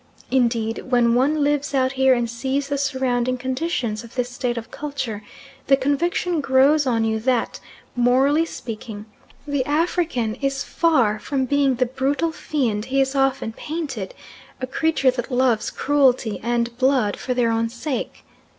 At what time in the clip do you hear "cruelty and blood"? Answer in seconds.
15.69-17.15